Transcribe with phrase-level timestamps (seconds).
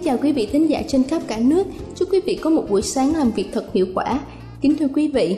[0.00, 1.66] kính chào quý vị thính giả trên khắp cả nước.
[1.94, 4.20] Chúc quý vị có một buổi sáng làm việc thật hiệu quả.
[4.60, 5.36] Kính thưa quý vị,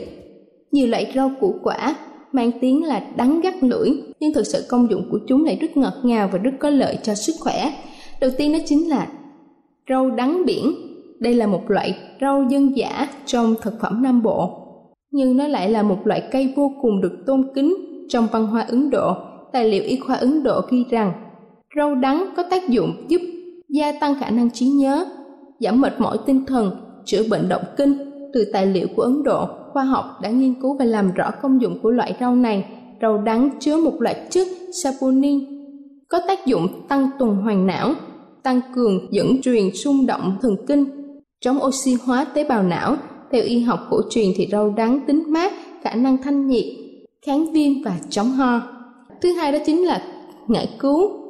[0.71, 1.95] nhiều loại rau củ quả
[2.31, 5.77] mang tiếng là đắng gắt lưỡi, nhưng thực sự công dụng của chúng lại rất
[5.77, 7.73] ngọt ngào và rất có lợi cho sức khỏe.
[8.21, 9.07] Đầu tiên đó chính là
[9.89, 10.73] rau đắng biển.
[11.19, 14.49] Đây là một loại rau dân dã trong thực phẩm Nam Bộ,
[15.11, 17.75] nhưng nó lại là một loại cây vô cùng được tôn kính
[18.09, 19.15] trong văn hóa Ấn Độ.
[19.53, 21.13] Tài liệu y khoa Ấn Độ ghi rằng
[21.75, 23.21] rau đắng có tác dụng giúp
[23.73, 25.05] gia tăng khả năng trí nhớ,
[25.59, 26.71] giảm mệt mỏi tinh thần,
[27.05, 27.97] chữa bệnh động kinh.
[28.33, 31.61] Từ tài liệu của Ấn Độ, khoa học đã nghiên cứu và làm rõ công
[31.61, 32.65] dụng của loại rau này.
[33.01, 34.47] Rau đắng chứa một loại chất
[34.83, 35.39] saponin
[36.09, 37.93] có tác dụng tăng tuần hoàn não,
[38.43, 40.85] tăng cường dẫn truyền xung động thần kinh,
[41.41, 42.95] chống oxy hóa tế bào não.
[43.31, 46.65] Theo y học cổ truyền thì rau đắng tính mát, khả năng thanh nhiệt,
[47.25, 48.61] kháng viêm và chống ho.
[49.21, 50.01] Thứ hai đó chính là
[50.47, 51.22] ngải cứu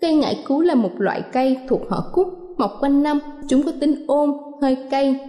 [0.00, 3.18] Cây ngải cứu là một loại cây thuộc họ cúc, mọc quanh năm,
[3.48, 5.20] chúng có tính ôn, hơi cay,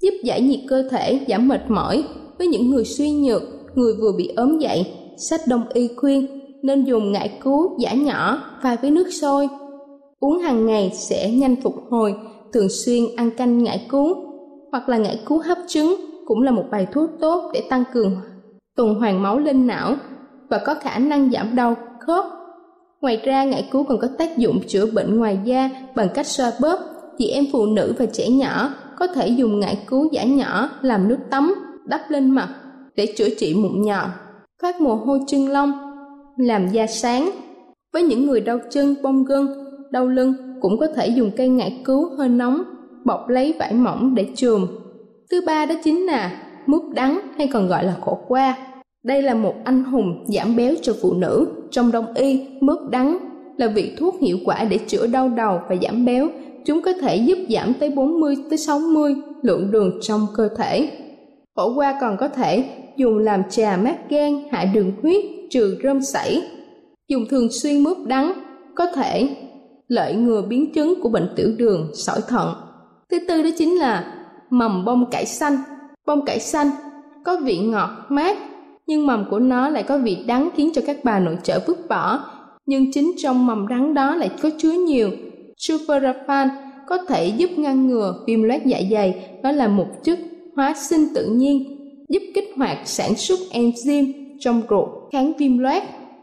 [0.00, 2.04] giúp giải nhiệt cơ thể, giảm mệt mỏi.
[2.38, 3.42] Với những người suy nhược,
[3.74, 6.26] người vừa bị ốm dậy, sách đông y khuyên
[6.62, 9.48] nên dùng ngải cứu giả nhỏ pha với nước sôi.
[10.20, 12.14] Uống hàng ngày sẽ nhanh phục hồi,
[12.52, 14.16] thường xuyên ăn canh ngải cứu
[14.72, 18.16] hoặc là ngải cứu hấp trứng cũng là một bài thuốc tốt để tăng cường
[18.76, 19.94] tuần hoàn máu lên não
[20.50, 22.24] và có khả năng giảm đau khớp
[23.00, 26.52] Ngoài ra, ngải cứu còn có tác dụng chữa bệnh ngoài da bằng cách xoa
[26.60, 26.78] bóp.
[27.18, 31.08] Chị em phụ nữ và trẻ nhỏ có thể dùng ngải cứu giả nhỏ làm
[31.08, 32.48] nước tắm, đắp lên mặt
[32.96, 34.10] để chữa trị mụn nhọn,
[34.62, 35.72] thoát mồ hôi chân lông,
[36.36, 37.30] làm da sáng.
[37.92, 39.48] Với những người đau chân, bong gân,
[39.90, 42.62] đau lưng cũng có thể dùng cây ngải cứu hơi nóng,
[43.04, 44.66] bọc lấy vải mỏng để chườm.
[45.30, 48.56] Thứ ba đó chính là mướp đắng hay còn gọi là khổ qua
[49.04, 51.59] đây là một anh hùng giảm béo cho phụ nữ.
[51.70, 53.18] Trong đông y, mướp đắng
[53.56, 56.28] là vị thuốc hiệu quả để chữa đau đầu và giảm béo.
[56.64, 60.90] Chúng có thể giúp giảm tới 40 tới 60 lượng đường trong cơ thể.
[61.56, 62.64] Khổ qua còn có thể
[62.96, 66.42] dùng làm trà mát gan, hạ đường huyết, trừ rơm sảy.
[67.08, 68.32] Dùng thường xuyên mướp đắng
[68.74, 69.28] có thể
[69.88, 72.54] lợi ngừa biến chứng của bệnh tiểu đường, sỏi thận.
[73.10, 74.14] Thứ tư đó chính là
[74.50, 75.56] mầm bông cải xanh.
[76.06, 76.70] Bông cải xanh
[77.24, 78.36] có vị ngọt, mát,
[78.90, 81.88] nhưng mầm của nó lại có vị đắng khiến cho các bà nội trợ vứt
[81.88, 82.24] bỏ.
[82.66, 85.10] Nhưng chính trong mầm đắng đó lại có chứa nhiều
[85.58, 86.48] sulforaphan
[86.86, 89.14] có thể giúp ngăn ngừa viêm loét dạ dày.
[89.42, 90.18] Đó là một chất
[90.56, 91.76] hóa sinh tự nhiên
[92.08, 95.82] giúp kích hoạt sản xuất enzyme trong ruột kháng viêm loét.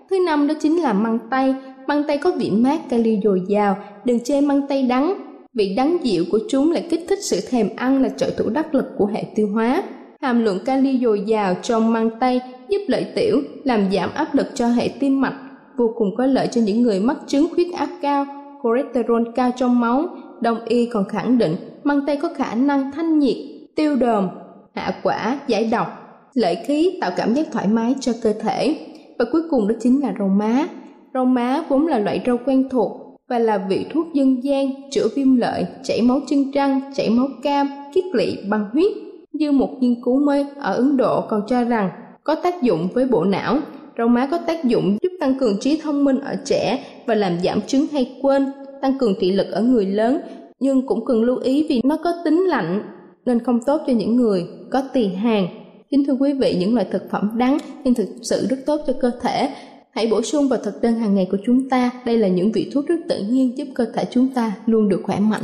[0.09, 1.55] Thứ năm đó chính là măng tây.
[1.87, 5.13] Măng tây có vị mát kali dồi dào, đừng chê măng tây đắng.
[5.53, 8.75] Vị đắng dịu của chúng lại kích thích sự thèm ăn là trợ thủ đắc
[8.75, 9.83] lực của hệ tiêu hóa.
[10.27, 14.47] Hàm lượng kali dồi dào trong măng tây giúp lợi tiểu, làm giảm áp lực
[14.53, 15.33] cho hệ tim mạch,
[15.77, 18.25] vô cùng có lợi cho những người mắc chứng huyết áp cao,
[18.63, 20.05] cholesterol cao trong máu.
[20.41, 23.37] Đông y còn khẳng định măng tây có khả năng thanh nhiệt,
[23.75, 24.29] tiêu đờm,
[24.75, 25.87] hạ quả, giải độc,
[26.33, 28.77] lợi khí tạo cảm giác thoải mái cho cơ thể.
[29.19, 30.67] Và cuối cùng đó chính là rau má.
[31.13, 32.91] Rau má vốn là loại rau quen thuộc
[33.29, 37.27] và là vị thuốc dân gian chữa viêm lợi, chảy máu chân răng, chảy máu
[37.43, 38.91] cam, kiết lỵ, băng huyết
[39.37, 41.89] như một nghiên cứu mới ở Ấn Độ còn cho rằng
[42.23, 43.59] có tác dụng với bộ não,
[43.97, 47.39] rau má có tác dụng giúp tăng cường trí thông minh ở trẻ và làm
[47.43, 48.51] giảm chứng hay quên,
[48.81, 50.21] tăng cường thị lực ở người lớn,
[50.59, 52.81] nhưng cũng cần lưu ý vì nó có tính lạnh
[53.25, 55.47] nên không tốt cho những người có tỳ hàng.
[55.89, 58.93] Kính thưa quý vị, những loại thực phẩm đắng nhưng thực sự rất tốt cho
[59.01, 59.49] cơ thể.
[59.91, 61.91] Hãy bổ sung vào thực đơn hàng ngày của chúng ta.
[62.05, 64.99] Đây là những vị thuốc rất tự nhiên giúp cơ thể chúng ta luôn được
[65.03, 65.43] khỏe mạnh.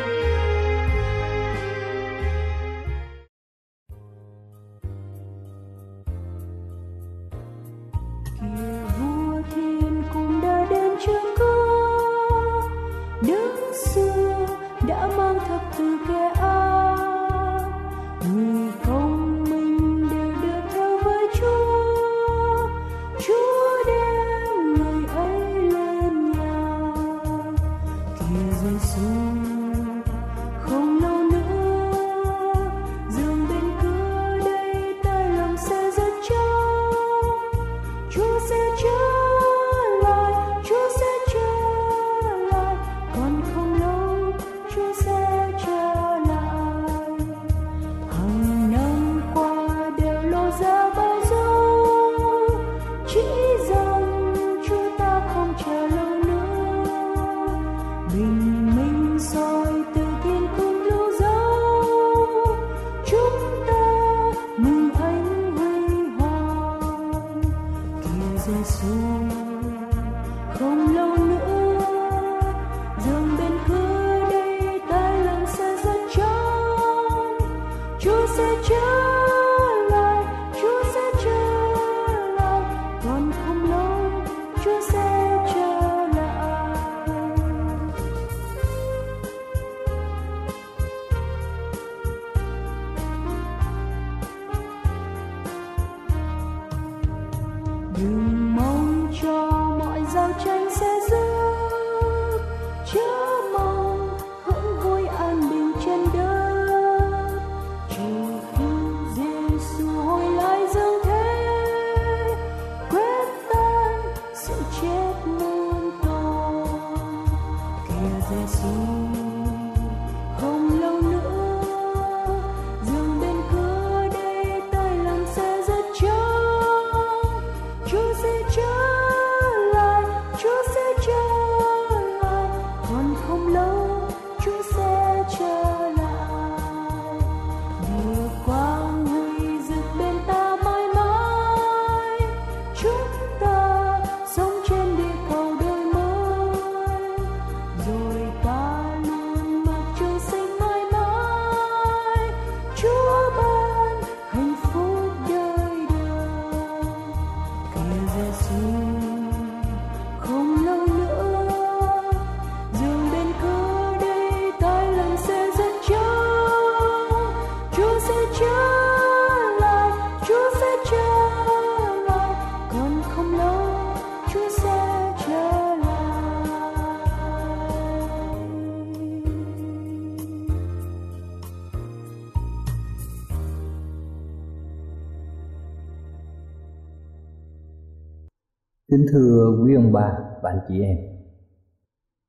[190.71, 190.97] Chị em.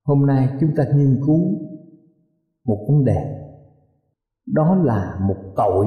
[0.04, 1.40] Hôm nay chúng ta nghiên cứu
[2.64, 3.48] một vấn đề.
[4.46, 5.86] Đó là một tội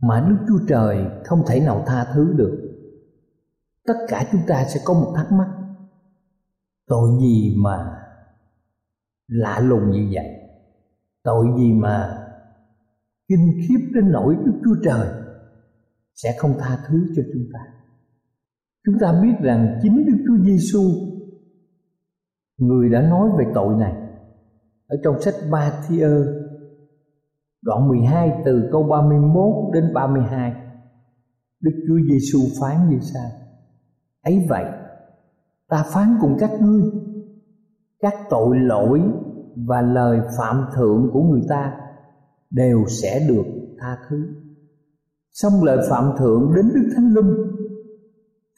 [0.00, 2.62] mà Đức Chúa Trời không thể nào tha thứ được.
[3.86, 5.48] Tất cả chúng ta sẽ có một thắc mắc.
[6.86, 8.02] Tội gì mà
[9.28, 10.26] lạ lùng như vậy?
[11.22, 12.26] Tội gì mà
[13.28, 15.08] kinh khiếp đến nỗi Đức Chúa Trời
[16.14, 17.60] sẽ không tha thứ cho chúng ta?
[18.86, 20.80] Chúng ta biết rằng chính Đức Chúa Giêsu
[22.58, 23.94] người đã nói về tội này.
[24.88, 26.26] Ở trong sách Ba Thiơ
[27.62, 30.52] đoạn 12 từ câu 31 đến 32
[31.60, 33.30] Đức Chúa Giêsu phán như sau
[34.26, 34.64] ấy vậy,
[35.68, 36.82] ta phán cùng các ngươi,
[38.00, 39.02] các tội lỗi
[39.56, 41.72] và lời phạm thượng của người ta
[42.50, 43.44] đều sẽ được
[43.80, 44.16] tha thứ.
[45.32, 47.34] Xong lời phạm thượng đến đức thánh linh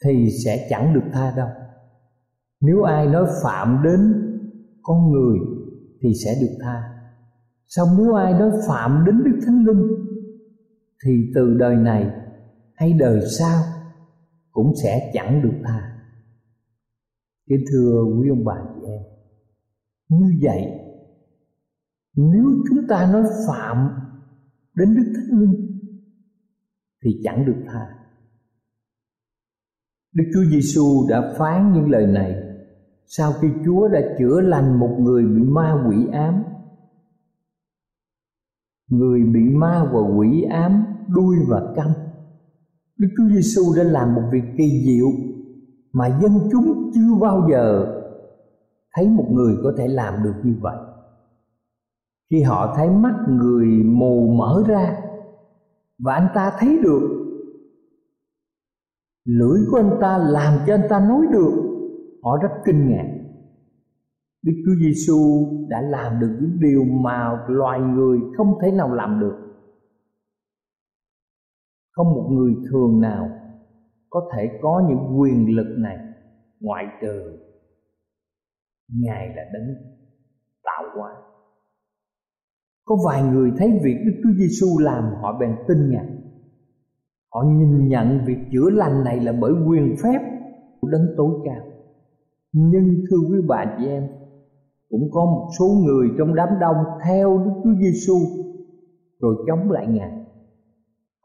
[0.05, 1.49] thì sẽ chẳng được tha đâu
[2.61, 3.99] nếu ai nói phạm đến
[4.81, 5.39] con người
[6.01, 6.83] thì sẽ được tha.
[7.67, 9.87] Xong nếu ai nói phạm đến đức thánh linh
[11.05, 12.11] thì từ đời này
[12.75, 13.63] hay đời sau
[14.51, 15.95] cũng sẽ chẳng được tha.
[17.49, 19.01] Kính thưa quý ông bà chị em,
[20.09, 20.65] như vậy,
[22.15, 23.89] nếu chúng ta nói phạm
[24.75, 25.69] đến đức thánh linh
[27.03, 27.95] thì chẳng được tha.
[30.13, 32.48] Đức chúa giêsu đã phán những lời này
[33.11, 36.43] sau khi chúa đã chữa lành một người bị ma quỷ ám,
[38.89, 41.91] người bị ma và quỷ ám đuôi và câm
[42.97, 45.07] đức chúa giêsu đã làm một việc kỳ diệu
[45.93, 47.95] mà dân chúng chưa bao giờ
[48.95, 50.77] thấy một người có thể làm được như vậy.
[52.31, 55.01] Khi họ thấy mắt người mù mở ra
[55.99, 57.01] và anh ta thấy được,
[59.25, 61.48] lưỡi của anh ta làm cho anh ta nói được
[62.23, 63.19] họ rất kinh ngạc
[64.43, 69.19] Đức Chúa Giêsu đã làm được những điều mà loài người không thể nào làm
[69.19, 69.35] được.
[71.91, 73.29] Không một người thường nào
[74.09, 75.97] có thể có những quyền lực này
[76.59, 77.37] ngoại trừ
[78.93, 79.75] Ngài là đấng
[80.63, 81.11] tạo hóa.
[82.85, 86.07] Có vài người thấy việc Đức Chúa Giêsu làm, họ bèn tin ngạc.
[87.33, 90.19] Họ nhìn nhận việc chữa lành này là bởi quyền phép
[90.81, 91.78] của đấng tối cao.
[92.53, 94.07] Nhưng thưa quý bà chị em,
[94.89, 96.77] cũng có một số người trong đám đông
[97.07, 98.15] theo Đức Chúa Giêsu
[99.19, 100.11] rồi chống lại Ngài.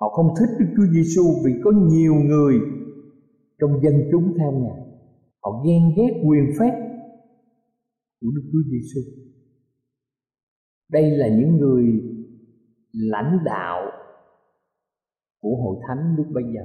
[0.00, 2.54] Họ không thích Đức Chúa Giêsu vì có nhiều người
[3.61, 4.81] trong dân chúng theo Ngài.
[5.43, 6.73] Họ ghen ghét quyền phép
[8.21, 9.00] của Đức Chúa Giêsu.
[10.90, 11.85] Đây là những người
[12.93, 13.90] lãnh đạo
[15.40, 16.62] của hội thánh lúc bây giờ.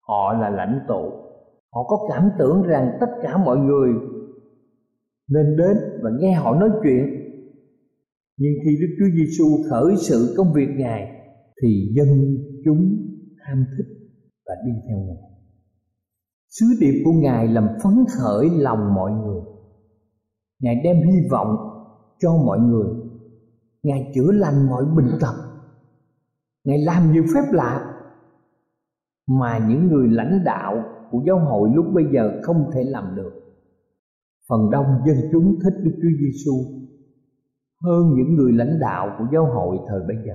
[0.00, 1.21] Họ là lãnh tụ.
[1.72, 3.92] Họ có cảm tưởng rằng tất cả mọi người
[5.28, 7.04] nên đến và nghe họ nói chuyện.
[8.36, 11.12] Nhưng khi đức chúa giêsu khởi sự công việc ngài,
[11.62, 12.08] thì dân
[12.64, 12.96] chúng
[13.38, 13.86] ham thích
[14.46, 15.32] và đi theo ngài.
[16.50, 19.40] Sứ điệp của ngài làm phấn khởi lòng mọi người.
[20.60, 21.56] Ngài đem hy vọng
[22.18, 22.86] cho mọi người.
[23.82, 25.34] Ngài chữa lành mọi bệnh tật.
[26.64, 27.94] Ngài làm nhiều phép lạ
[29.26, 33.42] mà những người lãnh đạo của giáo hội lúc bây giờ không thể làm được
[34.48, 36.52] phần đông dân chúng thích Đức Chúa Giêsu
[37.82, 40.34] hơn những người lãnh đạo của giáo hội thời bây giờ.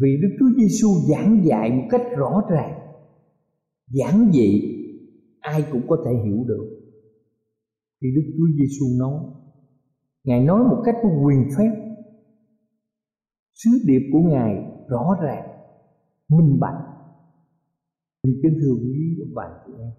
[0.00, 2.78] Vì Đức Chúa Giêsu giảng dạy một cách rõ ràng,
[3.90, 4.62] giản dị,
[5.40, 6.66] ai cũng có thể hiểu được.
[8.00, 9.20] Khi Đức Chúa Giêsu nói,
[10.24, 11.70] Ngài nói một cách có quyền phép.
[13.54, 14.54] Sứ điệp của Ngài
[14.88, 15.48] rõ ràng,
[16.28, 16.95] minh bạch.
[18.26, 19.90] Thì kính thưa quý ông bà chị em,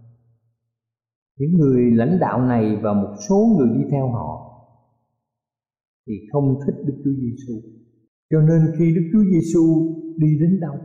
[1.39, 4.43] những người lãnh đạo này và một số người đi theo họ
[6.07, 7.53] thì không thích Đức Chúa Giêsu.
[8.29, 10.75] Cho nên khi Đức Chúa Giêsu đi đến đâu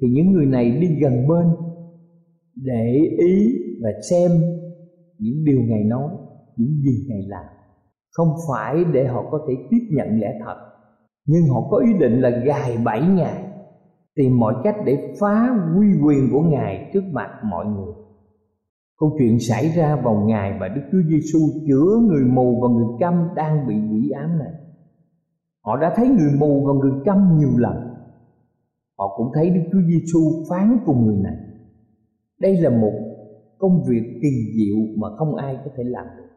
[0.00, 1.46] thì những người này đi gần bên
[2.54, 4.30] để ý và xem
[5.18, 6.10] những điều Ngài nói,
[6.56, 7.44] những gì Ngài làm.
[8.10, 10.56] Không phải để họ có thể tiếp nhận lẽ thật,
[11.26, 13.43] nhưng họ có ý định là gài bẫy Ngài,
[14.16, 17.94] tìm mọi cách để phá uy quyền của Ngài trước mặt mọi người.
[18.98, 22.96] Câu chuyện xảy ra vào ngày mà Đức Chúa Giêsu chữa người mù và người
[23.00, 24.52] câm đang bị quỷ ám này.
[25.64, 27.94] Họ đã thấy người mù và người câm nhiều lần.
[28.98, 31.36] Họ cũng thấy Đức Chúa Giêsu phán cùng người này.
[32.40, 32.92] Đây là một
[33.58, 36.28] công việc kỳ diệu mà không ai có thể làm được.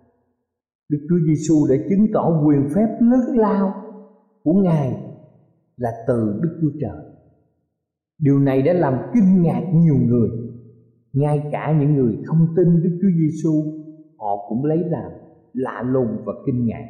[0.89, 3.73] Đức Chúa Giêsu đã chứng tỏ quyền phép lớn lao
[4.43, 5.03] của Ngài
[5.77, 7.06] là từ Đức Chúa Trời.
[8.19, 10.29] Điều này đã làm kinh ngạc nhiều người.
[11.13, 13.63] Ngay cả những người không tin Đức Chúa Giêsu
[14.17, 15.11] họ cũng lấy làm
[15.53, 16.85] lạ lùng và kinh ngạc.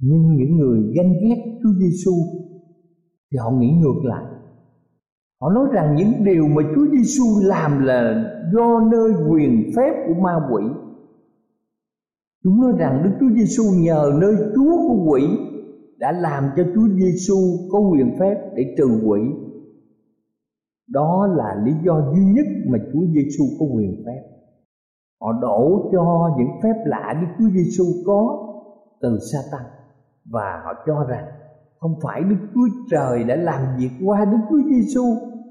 [0.00, 2.12] Nhưng những người ganh ghét Chúa Giêsu
[3.32, 4.24] thì họ nghĩ ngược lại.
[5.40, 10.14] Họ nói rằng những điều mà Chúa Giêsu làm là do nơi quyền phép của
[10.22, 10.62] ma quỷ.
[12.44, 15.22] Chúng nói rằng Đức Chúa Giêsu nhờ nơi Chúa của quỷ
[15.98, 17.36] đã làm cho Chúa Giêsu
[17.70, 19.20] có quyền phép để trừ quỷ
[20.90, 24.22] đó là lý do duy nhất mà Chúa Giêsu có quyền phép.
[25.20, 28.48] Họ đổ cho những phép lạ Đức Chúa Giêsu có
[29.00, 29.66] từ Satan.
[30.24, 31.24] Và họ cho rằng
[31.78, 35.02] không phải Đức Chúa Trời đã làm việc qua Đức Chúa Giêsu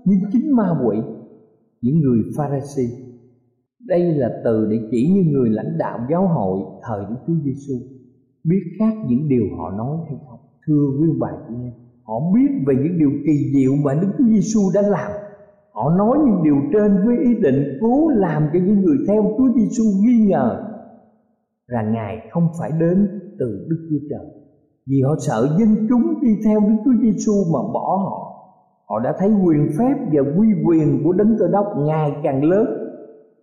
[0.06, 0.98] nhưng chính ma quỷ,
[1.82, 3.10] những người Pharisee
[3.90, 7.74] đây là từ để chỉ như người lãnh đạo giáo hội thời Đức Chúa Giêsu
[8.44, 10.40] biết khác những điều họ nói hay không?
[10.68, 14.26] Thưa quý bà chị em, họ biết về những điều kỳ diệu mà Đức Chúa
[14.26, 15.12] Giêsu đã làm
[15.80, 19.50] họ nói những điều trên với ý định cố làm cho những người theo Chúa
[19.56, 20.64] Giêsu nghi ngờ
[21.68, 23.08] rằng Ngài không phải đến
[23.40, 24.26] từ Đức Chúa Trời.
[24.88, 28.36] Vì họ sợ dân chúng đi theo Đức Chúa Giêsu mà bỏ họ.
[28.90, 32.66] Họ đã thấy quyền phép và quy quyền của đấng cơ đốc ngày càng lớn,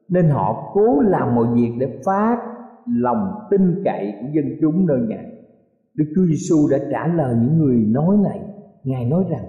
[0.08, 2.36] nên họ cố làm mọi việc để phá
[2.86, 5.26] lòng tin cậy của dân chúng nơi ngài.
[5.94, 8.40] Đức Chúa Giêsu đã trả lời những người nói này.
[8.84, 9.44] Ngài nói rằng,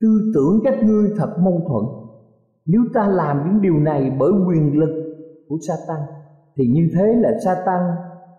[0.00, 2.01] tư tưởng các ngươi thật mâu thuẫn
[2.66, 5.02] nếu ta làm những điều này bởi quyền lực
[5.48, 6.00] của Satan,
[6.56, 7.80] thì như thế là Satan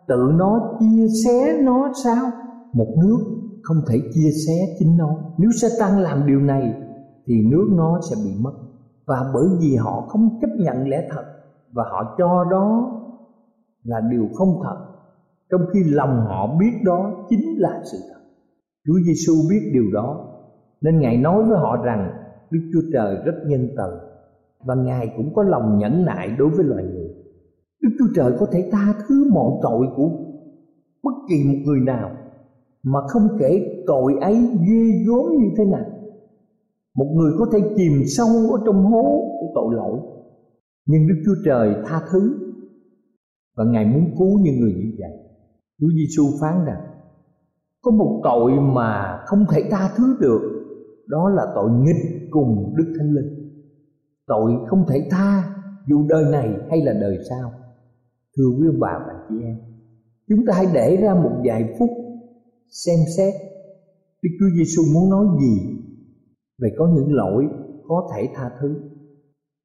[0.08, 2.32] tự nó chia sẻ nó sao?
[2.74, 3.18] Một nước
[3.64, 5.16] không thể chia sẻ chính nó.
[5.38, 6.74] Nếu Satan làm điều này,
[7.26, 8.54] thì nước nó sẽ bị mất.
[9.08, 11.24] Và bởi vì họ không chấp nhận lẽ thật,
[11.72, 12.92] và họ cho đó
[13.84, 14.78] là điều không thật,
[15.52, 18.20] trong khi lòng họ biết đó chính là sự thật.
[18.86, 20.26] Chúa Giêsu biết điều đó,
[20.82, 22.12] nên Ngài nói với họ rằng,
[22.52, 24.13] Đức Chúa Trời rất nhân từ
[24.66, 27.10] và Ngài cũng có lòng nhẫn nại đối với loài người.
[27.82, 30.10] Đức Chúa Trời có thể tha thứ mọi tội của
[31.04, 32.12] bất kỳ một người nào
[32.84, 34.36] mà không kể tội ấy
[34.68, 35.86] ghê gớm như thế nào.
[36.96, 39.04] Một người có thể chìm sâu ở trong hố
[39.40, 40.00] của tội lỗi
[40.86, 42.34] nhưng Đức Chúa Trời tha thứ
[43.58, 45.12] và Ngài muốn cứu những người như vậy.
[45.80, 46.82] Chúa Giêsu phán rằng,
[47.82, 50.42] có một tội mà không thể tha thứ được,
[51.08, 53.43] đó là tội nghịch cùng Đức Thánh Linh.
[54.28, 55.56] Tội không thể tha
[55.88, 57.52] dù đời này hay là đời sau.
[58.38, 59.58] Thưa quý ông bà và chị em,
[60.30, 61.90] chúng ta hãy để ra một vài phút
[62.70, 63.34] xem xét
[64.24, 65.84] Đức Chúa Giêsu muốn nói gì
[66.62, 67.48] về có những lỗi
[67.88, 68.76] có thể tha thứ.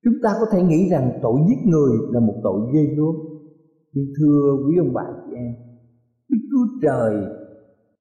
[0.05, 3.15] Chúng ta có thể nghĩ rằng tội giết người là một tội ghê gớm.
[3.93, 5.55] Nhưng thưa quý ông bà chị em,
[6.29, 7.15] Đức Chúa Trời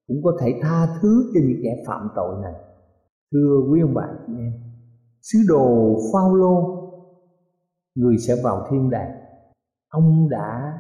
[0.07, 2.53] cũng có thể tha thứ cho những kẻ phạm tội này.
[3.31, 4.53] Thưa quý ông bà chị em,
[5.31, 6.83] sứ đồ Phaolô
[7.95, 9.11] người sẽ vào thiên đàng.
[9.89, 10.73] Ông đã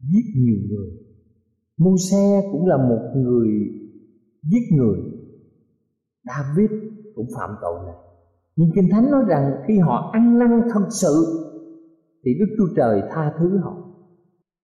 [0.00, 0.90] giết nhiều người.
[1.78, 3.48] Môi-se cũng là một người
[4.42, 4.98] giết người.
[6.24, 6.70] David
[7.14, 7.94] cũng phạm tội này.
[8.56, 11.24] Nhưng Kinh Thánh nói rằng khi họ ăn năn thật sự
[12.24, 13.76] thì Đức Chúa Trời tha thứ họ.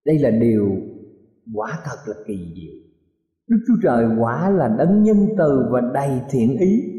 [0.05, 0.69] Đây là điều
[1.53, 2.73] quả thật là kỳ diệu.
[3.47, 6.96] Đức Chúa Trời quả là đấng nhân từ và đầy thiện ý,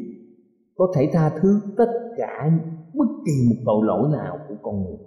[0.78, 2.50] có thể tha thứ tất cả
[2.94, 4.98] bất kỳ một tội lỗi nào của con người.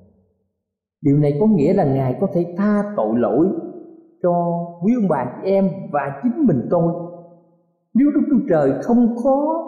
[1.02, 3.48] Điều này có nghĩa là Ngài có thể tha tội lỗi
[4.24, 4.32] cho
[4.84, 6.94] quý ông bà chị em và chính mình tôi.
[7.94, 9.68] Nếu Đức Chúa Trời không có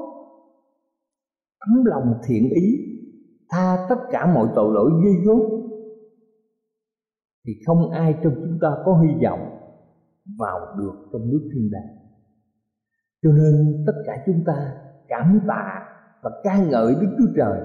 [1.60, 2.78] tấm lòng thiện ý
[3.50, 5.64] tha tất cả mọi tội lỗi ghê dốt
[7.48, 9.60] thì không ai trong chúng ta có hy vọng
[10.40, 11.98] vào được trong nước thiên đàng
[13.24, 14.76] cho nên tất cả chúng ta
[15.08, 15.93] cảm tạ
[16.24, 17.62] và ca ngợi Đức Chúa Trời.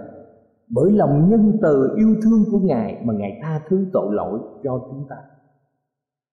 [0.70, 4.80] Bởi lòng nhân từ yêu thương của Ngài mà Ngài tha thứ tội lỗi cho
[4.90, 5.16] chúng ta.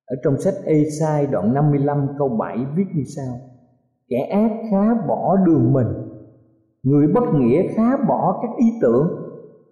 [0.05, 3.39] Ở trong sách Ê-sai đoạn 55 câu 7 viết như sau.
[4.07, 5.87] Kẻ ác khá bỏ đường mình,
[6.83, 9.07] Người bất nghĩa khá bỏ các ý tưởng.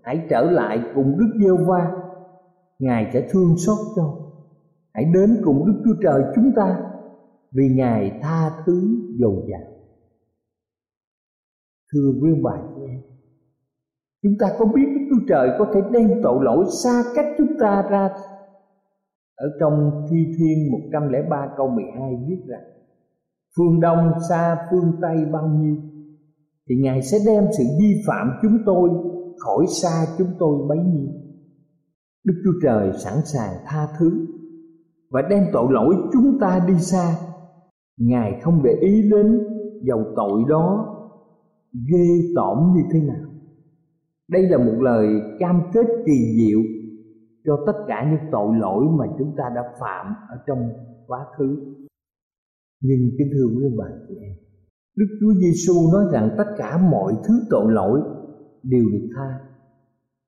[0.03, 1.91] Hãy trở lại cùng Đức Giêsu va
[2.79, 4.03] Ngài sẽ thương xót cho.
[4.93, 6.77] Hãy đến cùng Đức Chúa Trời chúng ta,
[7.51, 8.81] Vì Ngài tha thứ
[9.19, 9.61] dồi dào.
[11.93, 13.01] Thưa quý ông bà chị em.
[14.23, 17.57] Chúng ta có biết Đức Chúa Trời có thể đem tội lỗi xa cách chúng
[17.59, 18.09] ta ra
[19.35, 22.63] Ở trong Thi Thiên 103 câu 12 viết rằng
[23.57, 25.75] Phương Đông xa phương Tây bao nhiêu,
[26.69, 28.89] Thì Ngài sẽ đem sự vi phạm chúng tôi
[29.37, 31.07] khỏi xa chúng tôi bấy nhiêu.
[32.25, 34.27] Đức Chúa Trời sẵn sàng tha thứ
[35.11, 37.15] Và đem tội lỗi chúng ta đi xa.
[37.97, 39.39] Ngài không để ý đến
[39.81, 40.92] dầu tội đó
[41.73, 43.29] ghê tởm như thế nào.
[44.27, 45.07] Đây là một lời
[45.39, 46.59] cam kết kỳ diệu
[47.45, 50.69] cho tất cả những tội lỗi mà chúng ta đã phạm ở trong
[51.07, 51.75] quá khứ.
[52.81, 54.35] Nhưng kính thưa quý bà chị em,
[54.97, 58.01] Đức Chúa Giêsu nói rằng tất cả mọi thứ tội lỗi
[58.63, 59.39] đều được tha.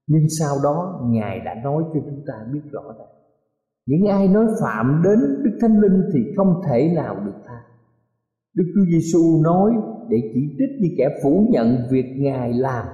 [0.08, 3.08] Nhưng sau đó, Ngài đã nói cho chúng ta biết rõ rằng
[3.86, 7.55] những ai nói phạm đến Đức Thánh Linh thì không thể nào được tha.
[8.56, 9.72] Đức Chúa Giêsu nói
[10.10, 12.86] để chỉ trích những kẻ phủ nhận việc Ngài làm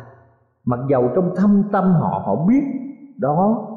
[0.65, 2.63] mặc dầu trong thâm tâm họ họ biết
[3.17, 3.67] đó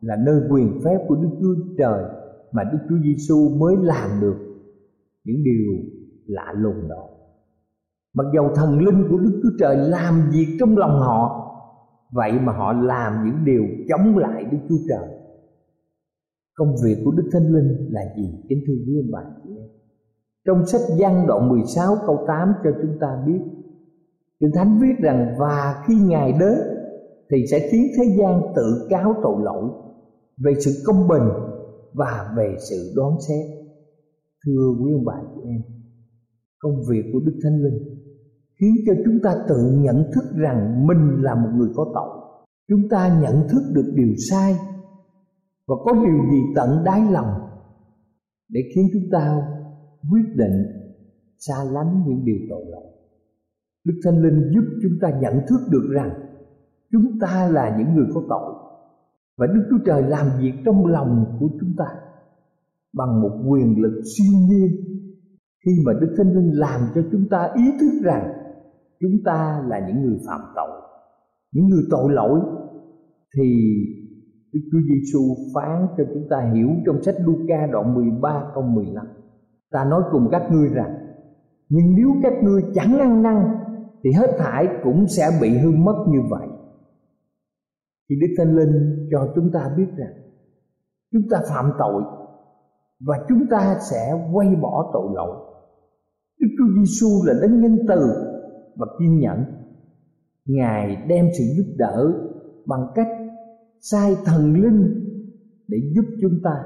[0.00, 2.04] là nơi quyền phép của Đức Chúa Trời
[2.52, 4.36] mà Đức Chúa Giêsu mới làm được
[5.24, 5.72] những điều
[6.26, 7.08] lạ lùng đó.
[8.14, 11.44] Mặc dầu thần linh của Đức Chúa Trời làm việc trong lòng họ,
[12.12, 15.08] Vậy mà họ làm những điều chống lại Đức Chúa Trời
[16.54, 18.44] Công việc của Đức Thánh Linh là gì?
[18.48, 19.68] Kính thưa quý ông bà chị em
[20.48, 23.40] trong sách văn đoạn 16 câu 8 cho chúng ta biết,
[24.40, 26.58] Kinh Thánh viết rằng, Và khi Ngài đến,
[27.30, 29.70] Thì sẽ khiến thế gian tự cáo tội lỗi
[30.44, 31.28] Về sự công bình
[31.94, 33.46] Và về sự đoán xét.
[34.46, 35.60] Thưa quý ông bà chị em,
[36.58, 37.98] Công việc của Đức Thánh Linh
[38.60, 42.40] khiến cho chúng ta tự nhận thức rằng mình là một người có tội.
[42.68, 44.56] Chúng ta nhận thức được điều sai
[45.68, 47.30] và có điều gì tận đáy lòng
[48.48, 49.42] để khiến chúng ta
[50.10, 50.64] quyết định
[51.38, 52.84] xa lánh những điều tội lỗi.
[53.84, 56.10] Đức thánh linh giúp chúng ta nhận thức được rằng
[56.92, 58.54] chúng ta là những người có tội
[59.36, 61.86] và đức chúa trời làm việc trong lòng của chúng ta
[62.92, 64.70] bằng một quyền lực siêu nhiên.
[65.64, 68.32] Khi mà đức thánh linh làm cho chúng ta ý thức rằng
[69.00, 70.80] chúng ta là những người phạm tội,
[71.52, 72.40] những người tội lỗi,
[73.36, 73.54] thì
[74.52, 79.06] Đức Chúa Giêsu phán cho chúng ta hiểu trong sách Luca đoạn 13 câu 15
[79.70, 80.94] ta nói cùng các ngươi rằng,
[81.68, 83.58] nhưng nếu các ngươi chẳng ăn năn,
[84.02, 86.48] thì hết thảy cũng sẽ bị hư mất như vậy.
[88.10, 90.12] Thì Đức Thánh Linh cho chúng ta biết rằng,
[91.12, 92.02] chúng ta phạm tội
[93.00, 95.36] và chúng ta sẽ quay bỏ tội lỗi.
[96.40, 98.12] Đức Chúa Giêsu là đấng nhân từ
[98.76, 99.44] và kiên nhẫn.
[100.44, 102.12] Ngài đem sự giúp đỡ
[102.66, 103.08] bằng cách
[103.80, 105.04] sai thần linh
[105.68, 106.64] để giúp chúng ta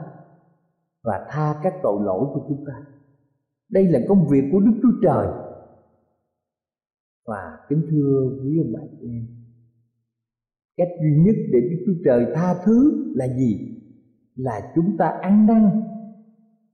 [1.04, 2.91] và tha các tội lỗi của chúng ta
[3.72, 5.26] đây là công việc của đức chúa trời.
[7.26, 9.26] Và kính thưa quý ông bà em,
[10.76, 13.78] cách duy nhất để đức chúa trời tha thứ là gì?
[14.36, 15.82] Là chúng ta ăn năn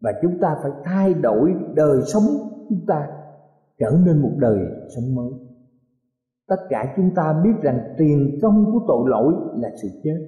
[0.01, 2.25] và chúng ta phải thay đổi đời sống
[2.69, 3.09] chúng ta
[3.79, 4.59] trở nên một đời
[4.97, 5.33] sống mới.
[6.49, 10.27] Tất cả chúng ta biết rằng tiền công của tội lỗi là sự chết.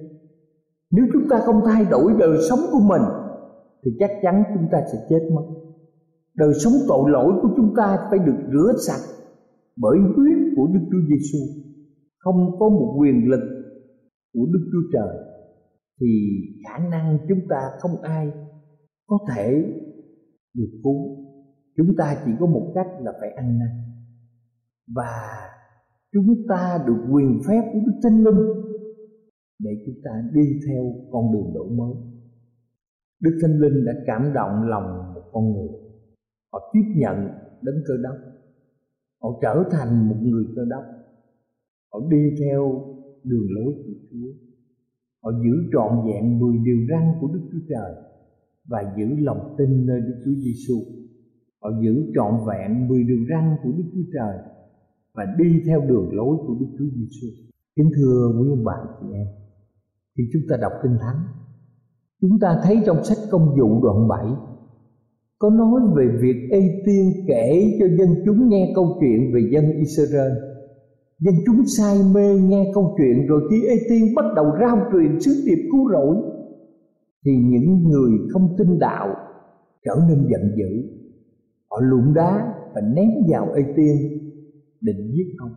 [0.91, 3.01] Nếu chúng ta không thay đổi đời sống của mình,
[3.83, 5.43] thì chắc chắn chúng ta sẽ chết mất
[6.35, 9.05] đời sống tội lỗi của chúng ta phải được rửa sạch
[9.77, 11.39] bởi huyết của Đức Chúa Giêsu
[12.17, 13.43] không có một quyền lực
[14.33, 15.17] của Đức Chúa Trời
[15.99, 16.07] thì
[16.63, 18.31] khả năng chúng ta không ai
[19.07, 19.63] có thể
[20.53, 21.17] được cứu.
[21.77, 23.69] Chúng ta chỉ có một cách là phải ăn năn.
[24.95, 25.13] Và
[26.13, 28.39] chúng ta được quyền phép của đức thánh linh
[29.59, 31.93] để chúng ta đi theo con đường đổi mới.
[33.21, 35.80] Đức thánh linh đã cảm động lòng một con người
[36.51, 37.17] họ tiếp nhận
[37.61, 38.15] đến cơ đốc.
[39.21, 40.83] Họ trở thành một người cơ đốc.
[41.93, 42.85] Họ đi theo
[43.23, 44.31] đường lối của chúa.
[45.23, 47.93] Họ giữ trọn vẹn mười điều răn của đức chúa trời
[48.65, 50.75] và giữ lòng tin nơi đức chúa giêsu
[51.61, 54.37] họ giữ trọn vẹn mười điều răn của Đức Chúa Trời
[55.13, 57.27] và đi theo đường lối của Đức Chúa Giêsu.
[57.75, 59.27] Kính thưa quý ông bà chị em,
[60.17, 61.17] khi chúng ta đọc Kinh Thánh,
[62.21, 64.25] chúng ta thấy trong sách Công vụ đoạn 7
[65.41, 69.71] có nói về việc Ê Tiên kể cho dân chúng nghe câu chuyện về dân
[69.71, 70.31] Israel.
[71.19, 75.19] Dân chúng say mê nghe câu chuyện rồi khi Ê Tiên bắt đầu rao truyền
[75.19, 76.15] sứ điệp cứu rỗi,
[77.25, 79.15] thì những người không tin đạo
[79.85, 80.99] trở nên giận dữ.
[81.69, 83.95] Họ lụm đá và ném vào ê tiên,
[84.81, 85.51] định giết ông.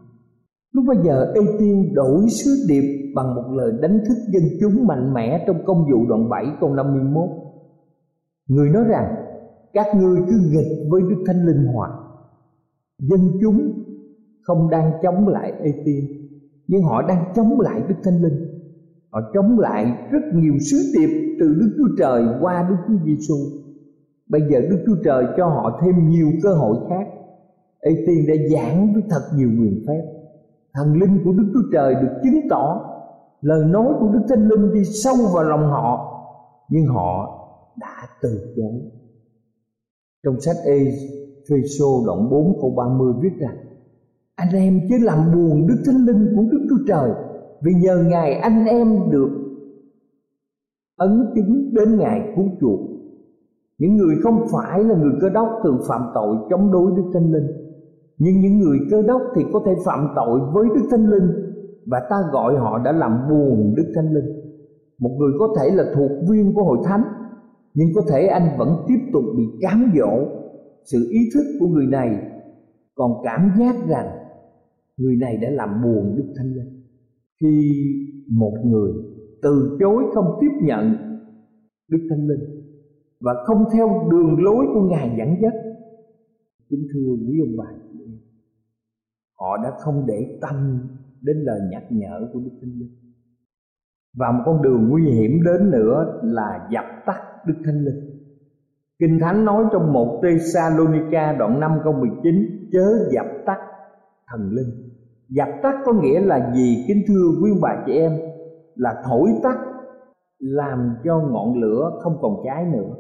[0.73, 4.87] Lúc bây giờ, ê tiên đổi sứ điệp bằng một lời đánh thức dân chúng
[4.87, 7.29] mạnh mẽ trong công vụ đoạn 7 câu 51
[8.49, 9.24] người nói rằng
[9.75, 11.91] các ngươi cứ nghịch với đức thánh linh hoạt
[12.99, 13.73] dân chúng
[14.43, 16.05] không đang chống lại ê tiên
[16.67, 18.61] nhưng họ đang chống lại đức thánh linh.
[19.11, 23.35] Họ chống lại rất nhiều sứ điệp từ đức chúa trời qua đức chúa giêsu
[24.29, 27.07] bây giờ đức chúa trời cho họ thêm nhiều cơ hội khác.
[27.81, 30.03] Ê tiên đã giảng với thật nhiều quyền phép.
[30.75, 32.91] Thần linh của đức chúa trời được chứng tỏ.
[33.41, 36.23] Lời nói của đức thánh linh đi sâu vào lòng họ,
[36.69, 37.41] nhưng họ
[37.81, 38.81] đã từ chối
[40.25, 43.57] trong sách Ê-phê-sô đoạn 4 câu 30 viết rằng,
[44.35, 47.11] Anh em chứ làm buồn Đức Thánh Linh của Đức Chúa Trời,
[47.63, 49.31] Vì nhờ Ngài anh em được
[50.97, 52.81] ấn chứng đến Ngài cứu chuộc.
[53.79, 57.33] Những người không phải là người cơ đốc thường phạm tội chống đối đức thánh
[57.33, 57.47] linh,
[58.19, 61.29] nhưng những người cơ đốc thì có thể phạm tội với đức thánh linh,
[61.87, 64.25] và ta gọi họ đã làm buồn đức thánh linh.
[64.99, 67.03] Một người có thể là thuộc viên của hội thánh
[67.75, 70.29] nhưng có thể anh vẫn tiếp tục bị cám dỗ
[70.85, 72.31] sự ý thức của người này.
[72.95, 74.07] Còn cảm giác rằng
[74.97, 76.83] người này đã làm buồn đức thánh linh.
[77.41, 77.73] Khi
[78.31, 78.93] một người
[79.43, 80.95] từ chối không tiếp nhận
[81.89, 82.65] đức thánh linh
[83.21, 85.53] và không theo đường lối của ngài dẫn dắt,
[86.71, 88.19] kính thưa quý ông bà chị em,
[89.41, 90.89] họ đã không để tâm
[91.23, 92.95] đến lời nhắc nhở của đức thánh linh.
[94.17, 98.15] Và một con đường nguy hiểm đến nữa là dập tắt đức thánh linh.
[98.99, 103.59] Kinh thánh nói trong một Thessalonica đoạn 5 câu 19 chớ dập tắt
[104.27, 104.91] thần linh.
[105.29, 106.85] Dập tắt có nghĩa là gì?
[106.89, 108.13] Kính thưa quý bà chị em,
[108.75, 109.59] là thổi tắt,
[110.39, 112.95] làm cho ngọn lửa không còn cháy nữa.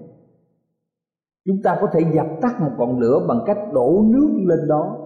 [1.46, 4.96] Chúng ta có thể dập tắt một ngọn lửa bằng cách đổ nước lên đó,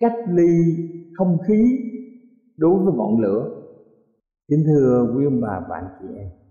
[0.00, 0.50] cách ly
[1.14, 1.78] không khí
[2.56, 3.50] đối với ngọn lửa.
[4.48, 6.43] Kính thưa quý ông bà, bạn chị em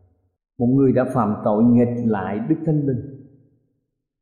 [0.60, 3.13] một người đã phạm tội nghịch lại đức thánh linh.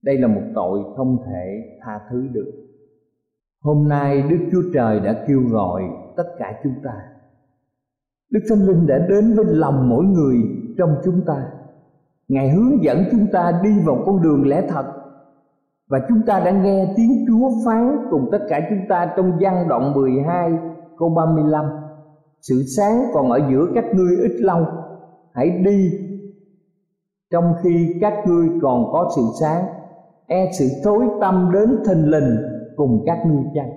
[0.03, 2.51] Đây là một tội không thể tha thứ được.
[3.61, 5.83] Hôm nay đức chúa trời đã kêu gọi
[6.17, 6.93] tất cả chúng ta.
[8.31, 10.35] Đức thánh linh đã đến với lòng mỗi người
[10.77, 11.47] trong chúng ta.
[12.27, 14.85] Ngài hướng dẫn chúng ta đi vào con đường lẽ thật.
[15.89, 19.65] Và chúng ta đã nghe tiếng Chúa phán cùng tất cả chúng ta trong văn
[19.69, 20.51] đoạn 12
[20.97, 21.65] câu 35
[22.41, 24.65] Sự sáng còn ở giữa các ngươi ít lâu.
[25.33, 25.91] Hãy đi
[27.31, 29.65] trong khi các ngươi còn có sự sáng
[30.27, 32.37] E sự tối tâm đến thình lình
[32.75, 33.71] cùng các ngươi chăng?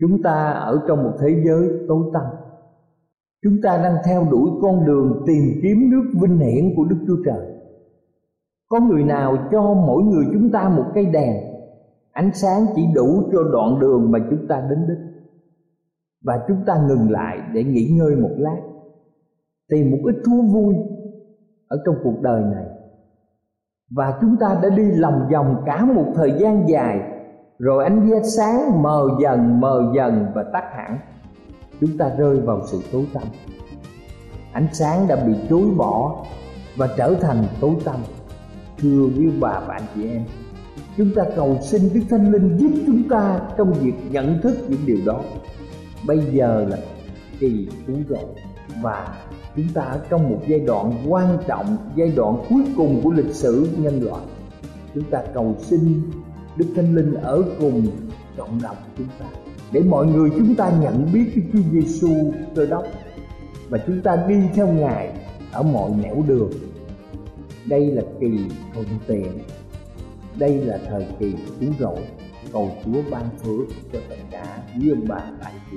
[0.00, 2.22] Chúng ta ở trong một thế giới tối tăm.
[3.42, 7.16] Chúng ta đang theo đuổi con đường tìm kiếm nước vinh hiển của Đức Chúa
[7.24, 7.46] Trời.
[8.68, 11.36] Có người nào cho mỗi người chúng ta một cây đèn?
[12.12, 14.98] Ánh sáng chỉ đủ cho đoạn đường mà chúng ta đến đích.
[16.24, 18.60] Và chúng ta ngừng lại để nghỉ ngơi một lát,
[19.68, 20.74] tìm một ít thú vui
[21.68, 22.64] ở trong cuộc đời này.
[23.90, 27.00] Và chúng ta đã đi lòng vòng cả một thời gian dài,
[27.58, 30.98] rồi ánh vé sáng mờ dần mờ dần và tắt hẳn.
[31.80, 33.22] Chúng ta rơi vào sự tối tăm.
[34.52, 36.24] Ánh sáng đã bị chối bỏ
[36.76, 37.96] và trở thành tối tăm.
[38.78, 40.22] Thưa quý bà và anh chị em,
[40.96, 44.80] chúng ta cầu xin đức thánh linh giúp chúng ta trong việc nhận thức những
[44.86, 45.20] điều đó.
[46.06, 46.76] Bây giờ là
[47.38, 48.24] kỳ cứu rồi
[48.82, 49.08] và
[49.58, 53.34] chúng ta ở trong một giai đoạn quan trọng, giai đoạn cuối cùng của lịch
[53.34, 54.22] sử nhân loại.
[54.94, 56.02] Chúng ta cầu xin
[56.56, 57.86] đức thánh linh ở cùng
[58.36, 59.26] cộng đồng chúng ta,
[59.72, 62.84] để mọi người chúng ta nhận biết cái Chúa Giêsu Cơ đốc,
[63.68, 65.12] và chúng ta đi theo Ngài
[65.52, 66.50] ở mọi nẻo đường.
[67.66, 68.38] Đây là kỳ
[68.74, 69.38] thuận tiện,
[70.38, 71.98] đây là thời kỳ cứu rỗi.
[72.52, 75.76] Cầu chúa ban phước cho tất cả quý ông bà tại chị